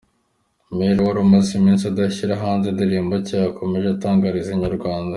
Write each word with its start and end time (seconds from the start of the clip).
Maylo 0.77 1.01
wari 1.07 1.19
umaze 1.25 1.51
iminsi 1.59 1.83
adashyira 1.91 2.41
hanze 2.43 2.65
indirimbo 2.69 3.13
nshya, 3.19 3.35
yakomeje 3.45 3.87
atangariza 3.91 4.51
Inyarwanda. 4.55 5.09